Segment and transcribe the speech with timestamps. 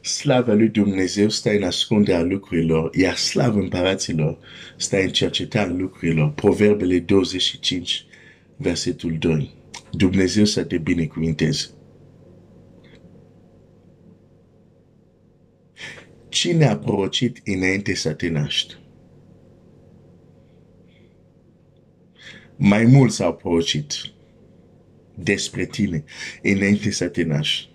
[0.00, 4.38] Slavă lui Dumnezeu stă în ascunderea lucrurilor, iar slavă împăraților
[4.76, 6.30] stă în cercetarea lucrurilor.
[6.30, 8.06] Proverbele 25,
[8.56, 9.54] versetul 2.
[9.90, 11.66] Dumnezeu să te binecuvinteze.
[16.28, 18.76] Cine a prorocit înainte să te naști?
[22.56, 23.92] Mai mulți au prorocit
[25.14, 26.04] despre tine
[26.42, 27.71] înainte să te naști.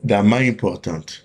[0.00, 1.24] Dar mai important,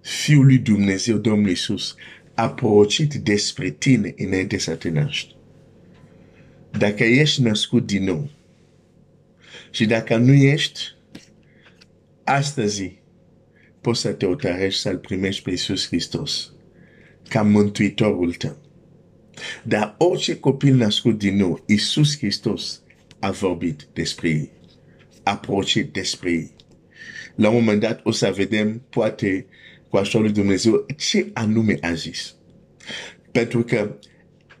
[0.00, 1.94] Fiul lui Dumnezeu, Domnul Iisus,
[2.34, 5.36] a prorocit despre tine înainte să te naști.
[6.78, 8.30] Dacă ești născut din nou
[9.70, 10.80] și dacă nu ești,
[12.24, 12.98] astăzi
[13.80, 16.52] poți să te otărești să-L primești pe Iisus Hristos
[17.28, 18.56] ca mântuitorul tău.
[19.64, 22.82] Dar orice copil născut din nou, Iisus Hristos
[23.18, 24.50] a vorbit despre ei,
[25.22, 26.50] a prorocit despre ei.
[27.38, 29.46] La un moment dat o să vedem, poate,
[29.88, 32.34] cu ajutorul lui Dumnezeu, ce anume a zis.
[33.32, 33.98] Pentru că,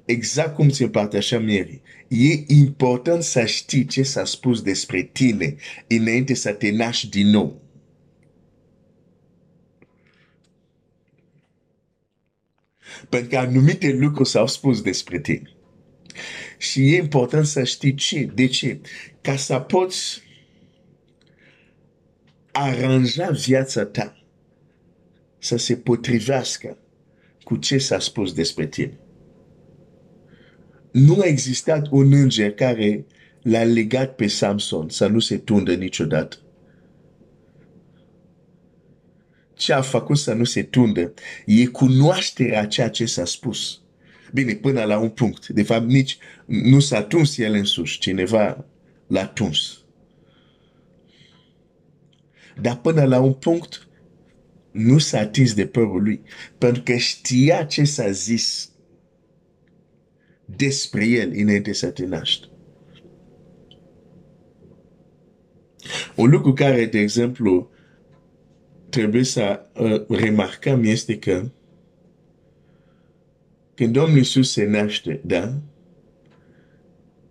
[0.04, 6.34] exact cum se împărtășea Mary, e important să știi ce s-a spus despre tine înainte
[6.34, 7.62] să te naști din nou.
[13.08, 15.50] Pentru că anumite lucruri s-au spus despre tine.
[16.58, 18.30] Și e important să știi ce.
[18.34, 18.80] De ce?
[19.20, 20.26] Ca să poți
[22.62, 24.22] aranja viața ta
[25.38, 26.78] să se potrivească
[27.42, 28.98] cu ce s-a spus despre tine.
[30.90, 33.06] Nu a existat un înger care
[33.42, 36.36] l-a legat pe Samson să nu se tundă niciodată.
[39.54, 41.14] Ce a făcut să nu se tundă
[41.46, 43.80] e cunoașterea ceea ce s-a spus.
[44.32, 45.48] Bine, până la un punct.
[45.48, 47.98] De fapt, nici nu s-a tuns el însuși.
[47.98, 48.64] Cineva
[49.06, 49.82] l-a tuns.
[52.60, 53.88] Dar până la un punct,
[54.70, 56.22] nu s-a atins de părul lui.
[56.58, 58.70] Pentru că știa ce s-a zis
[60.44, 62.48] despre el înainte să te naști.
[66.16, 67.70] Un lucru care, de exemplu,
[68.88, 71.50] trebuie să uh, remarcăm este că
[73.74, 75.54] când Domnul Iisus se naște, da?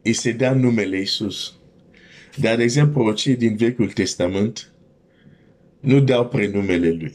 [0.01, 1.55] Îi se dă numele Iisus.
[2.35, 4.71] Dar, de exemplu, cei din Vechiul Testament
[5.79, 7.13] nu dau prenumele lui.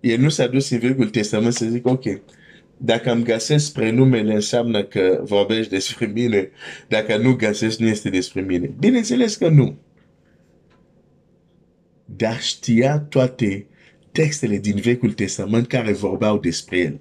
[0.00, 2.04] El nu s-a dus în Vechiul Testament să zic, ok,
[2.76, 6.50] dacă îmi găsesc prenumele înseamnă că vorbești despre mine,
[6.88, 8.74] dacă nu găsesc nu este despre mine.
[8.78, 9.78] Bineînțeles că nu.
[12.04, 13.66] Dar știa toate
[14.12, 17.00] textele din Vechiul Testament care vorbeau despre el.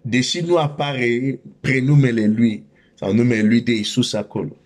[0.00, 2.64] Deși nu apare prenumele lui
[2.94, 4.56] sau numele lui de Isus acolo.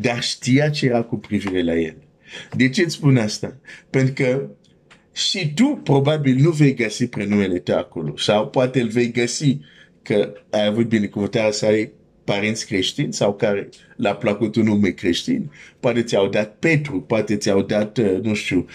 [0.00, 1.96] Dar știa ce era cu privire la el.
[2.56, 3.56] De ce îți spun asta?
[3.90, 4.50] Pentru că
[5.12, 8.16] și tu probabil nu vei găsi prenumele tău acolo.
[8.16, 9.58] Sau poate îl vei găsi
[10.02, 11.90] că ai avut binecuvântarea să ai
[12.24, 15.50] părinți creștini sau care l-a plăcut un nume creștin.
[15.80, 18.66] Poate ți-au dat Petru, poate ți-au dat, uh, nu știu,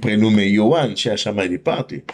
[0.00, 2.04] prenume Ioan și așa mai departe.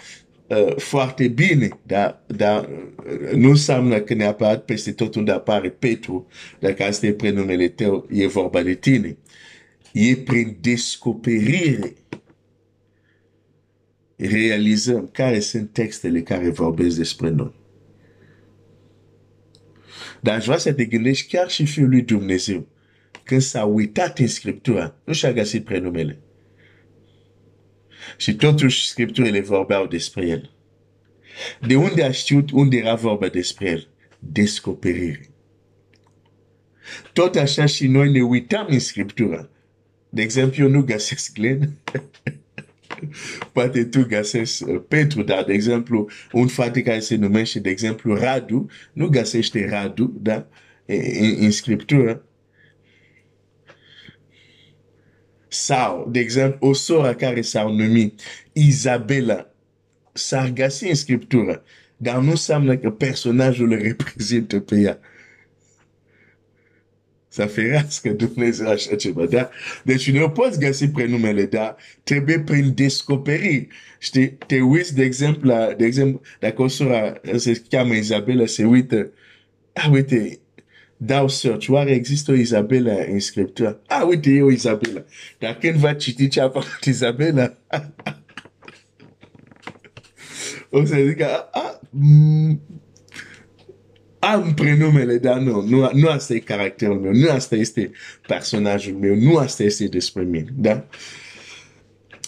[0.50, 6.27] Uh, foarte bine, dar, dar uh, nu înseamnă că neapărat peste tot unde apare Petru,
[6.59, 9.16] dacă asta e prenumele tău, e vorba de tine.
[9.93, 11.93] E prin descoperire
[14.16, 17.55] realizăm care sunt textele care vorbesc despre noi.
[20.21, 22.66] Dar aș vrea să te gândești chiar și Fiul lui Dumnezeu,
[23.25, 26.19] când s-a uitat în Scriptura, nu și-a găsit prenumele.
[28.16, 30.50] Și totuși Scripturile vorbeau despre el.
[31.66, 33.88] De unde a știut unde era vorba despre el?
[34.19, 35.28] Descoperire.
[37.12, 39.48] Tot așa și noi ne uităm în Scriptura.
[40.09, 41.71] De exemplu, eu nu găsesc Glenn.
[43.53, 48.15] Poate tu găsești uh, Petru, dar, de exemplu, un frate care se numește, de exemplu,
[48.15, 50.48] Radu, nu găsește Radu, da?
[50.86, 52.24] În, în Scriptură.
[55.53, 58.21] Sau, de exemplu, o soră care s-a numit
[58.53, 59.47] Isabela,
[60.13, 61.63] s-ar găsi în Scriptură,
[61.97, 64.99] dar nu înseamnă că personajul reprezintă pe ea
[67.33, 69.51] să ferească Dumnezeu așa ceva, da?
[69.85, 73.69] Deci nu poți găsi prenumele, dar trebuie prin descoperi.
[73.99, 78.65] Știi, te uiți, de exemplu, la, de exemplu, dacă o soră se cheamă Isabela, se
[78.65, 79.11] uită,
[79.73, 80.39] ah, uite,
[81.03, 83.81] dau search, oare există o Isabela în Scriptură?
[83.87, 85.05] Ah, uite, e o Isabela.
[85.39, 87.57] Dar când va citi ce a făcut Isabela,
[90.71, 92.61] o să zică, ah, mm,
[94.19, 97.91] am prenumele, dar nu, nu, nu asta e caracterul meu, nu asta este
[98.27, 100.87] personajul meu, nu asta este despre mine, da?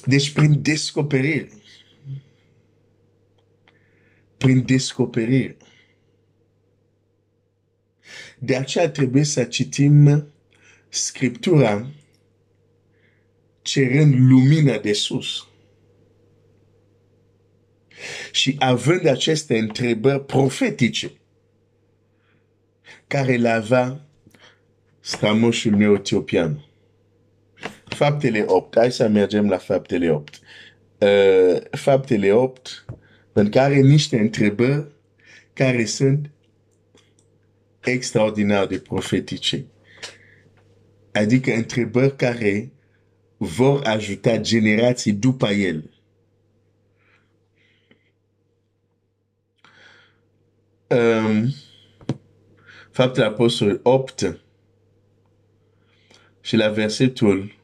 [0.05, 1.49] Deci prin descoperire,
[4.37, 5.57] prin descoperire,
[8.45, 10.27] de aceea trebuie să citim
[10.89, 11.87] Scriptura
[13.63, 15.47] cerând lumina de sus.
[18.33, 21.13] Și având aceste întrebări profetice
[23.07, 24.01] care le avea
[25.01, 26.65] strămoșul meu etiopian.
[27.85, 28.79] Faptele 8.
[28.79, 30.41] Hai să mergem la faptele 8.
[30.99, 32.85] Uh, faptele 8,
[33.33, 34.87] pentru care niște întrebări
[35.53, 36.31] care sunt
[37.91, 39.67] extraordinar de profetice.
[41.13, 42.73] Adică întrebări care
[43.37, 45.91] vor ajuta generații după el.
[50.89, 51.55] Um,
[52.91, 54.41] Faptele Apostolului 8
[56.41, 57.55] și la versetul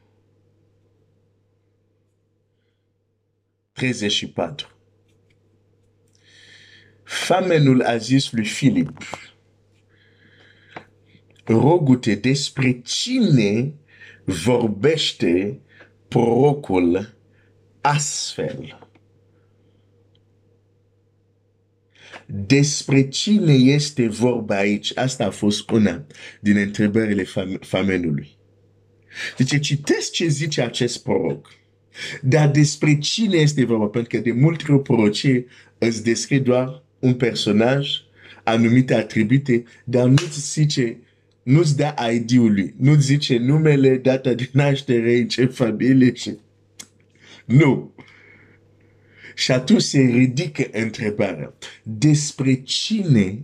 [3.71, 4.67] 34.
[7.03, 8.97] Famenul a zis lui Filip,
[11.49, 13.73] rogute despre cine
[14.25, 15.59] vorbește
[16.07, 17.17] prorocul
[17.81, 18.89] astfel.
[22.25, 24.97] Despre cine este vorba aici?
[24.97, 26.05] Asta a fost una
[26.39, 28.37] din întrebările fam- famenului.
[29.37, 31.49] Deci citesc ce zice acest proroc.
[32.21, 33.85] Dar despre cine este vorba?
[33.85, 35.45] Pentru că de multe ori prorocie
[35.77, 37.89] îți descrie doar un personaj,
[38.43, 40.97] anumite atribute, dar nu-ți zice
[41.43, 46.37] nu-ți dea ID-ul lui, nu-ți zice numele, data de naștere, în ce familie și...
[47.45, 47.93] Nu.
[49.35, 51.53] Și atunci se ridică întrebarea.
[51.83, 53.41] Despre cine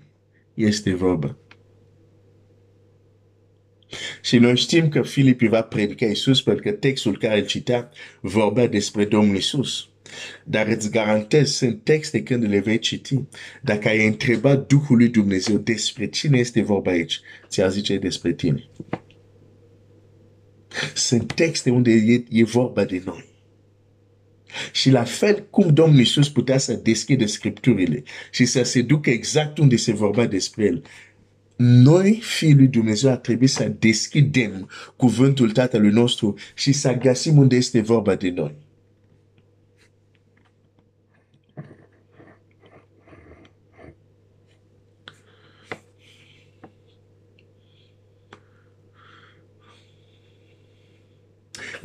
[0.53, 1.37] este vorba?
[4.21, 8.67] Și noi știm că Filip va predica Iisus pentru că textul care îl citea vorbea
[8.67, 9.87] despre Domnul Iisus.
[10.43, 13.23] Dar îți garantez, sunt texte când le vei citi.
[13.61, 18.69] Dacă ai întrebat Duhul lui Dumnezeu despre cine este vorba aici, ți-ar zice despre tine.
[20.93, 23.25] Sunt texte unde e, e vorba de noi.
[24.71, 29.57] Și la fel cum Domnul Iisus putea să deschide scripturile și să se ducă exact
[29.57, 30.83] unde se vorba despre el,
[31.57, 37.55] noi, fiii lui Dumnezeu, ar trebui să deschidem cuvântul Tatălui nostru și să găsim unde
[37.55, 38.55] este vorba de noi.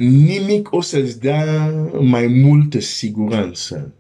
[0.06, 1.70] Nimic o să-ți dea
[2.00, 3.94] mai multă siguranță.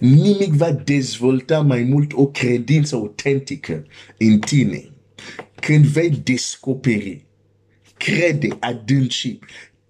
[0.00, 3.84] Nimic va dezvolta mai mult o credință autentică
[4.18, 4.84] în tine.
[5.54, 7.24] Când vei descoperi,
[7.96, 9.38] crede adânci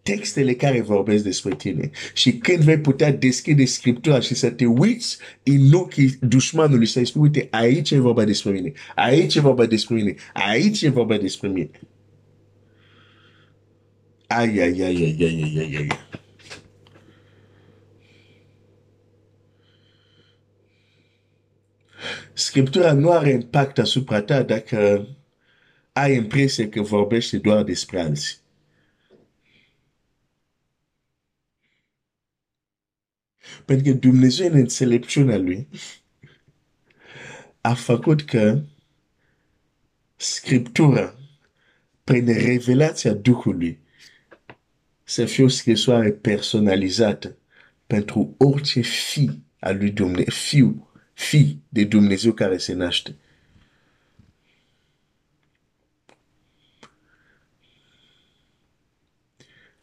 [0.02, 1.90] textele care vorbesc despre tine.
[2.14, 7.22] Și când vei putea deschide Scriptura și să te uiți în ochii dușmanului, să spui,
[7.22, 11.48] uite, aici e vorba despre mine, aici e vorba despre mine, aici e vorba despre
[11.48, 11.70] mine.
[14.34, 15.88] Ai, ai, ai, ai, ai, ai, ai, ai.
[22.34, 25.06] Scriptura are impact asupra ta dacă
[25.92, 28.36] ai impresia că vorbește doar despre alții.
[33.64, 35.68] Pentru că Dumnezeu în înțelepciunea Lui
[37.60, 38.62] a făcut că
[40.16, 41.14] Scriptura,
[42.04, 43.81] prin revelația Duhului,
[45.12, 47.36] să fie o scrisoare personalizată
[47.86, 53.16] pentru orice fi al lui Dumnezeu, fiu, fi de Dumnezeu care se naște.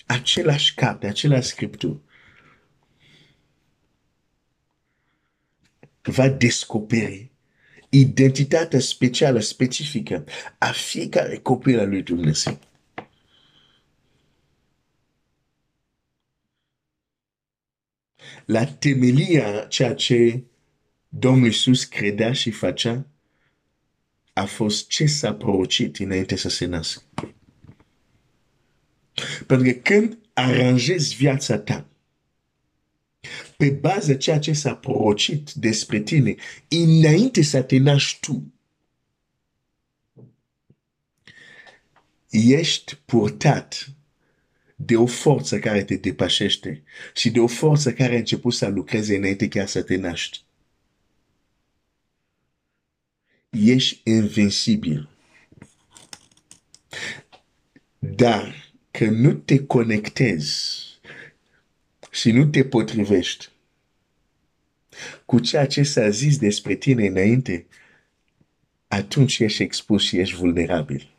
[0.05, 2.01] Același carte, același scriptură
[6.01, 7.31] va descoperi
[7.89, 10.24] identitatea specială, specifică
[10.57, 12.68] a fiecare copil al lui Dumnezeu.
[18.50, 20.44] La temelia ceea ce
[21.10, 23.08] Domnul Iisus credea și facea
[24.34, 27.03] a fost ce s-a prorocit înainte să se nască.
[29.46, 31.88] Pentru că când aranjezi viața ta
[33.58, 36.36] pe bază ceea ce s-a prorocit despre tine
[36.68, 38.53] înainte să te naști tu,
[42.29, 43.89] ești purtat
[44.81, 46.83] de o forță care te depășește
[47.15, 50.43] și de o forță care a început să lucreze înainte chiar să te naști.
[53.50, 55.09] ești invincibil.
[58.00, 60.88] Dar că nu te conectezi
[62.12, 63.50] și nu te potrivești
[65.25, 67.65] cu ceea ce s-a zis despre tine înainte,
[68.88, 71.09] atunci ești expus și ești vulnerabil.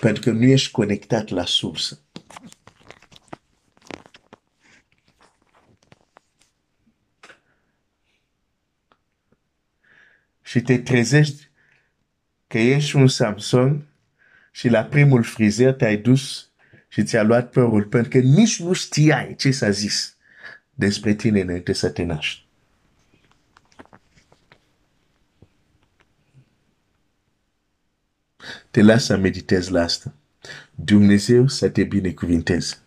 [0.00, 2.00] Pentru că nu ești conectat la sursă.
[10.42, 11.48] Și te trezești
[12.46, 13.86] că ești un Samson
[14.50, 16.50] și la primul frizer te-ai dus
[16.88, 20.16] și ți-a luat părul pentru că nici nu știai ce s-a zis
[20.74, 22.47] despre tine înainte să te naști.
[28.70, 30.12] Te las să meditezi la asta.
[30.74, 32.78] Dumnezeu să te binecuvinteze.